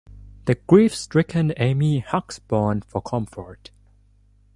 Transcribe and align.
The 0.45 0.55
grief-stricken 0.55 1.53
Amy 1.57 1.99
hugs 1.99 2.39
Bond 2.39 2.83
for 2.85 3.03
comfort. 3.03 3.69